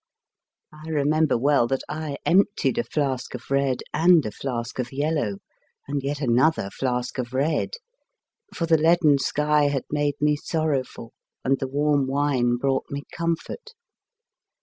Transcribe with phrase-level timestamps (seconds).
[0.73, 5.35] I remember well that I emptied a flask of red and a flask of yellow,
[5.87, 7.73] and yet another flask of red;
[8.55, 11.13] for the leaden sky had made me sorrowful
[11.45, 13.73] and the warm wine brought me comfort.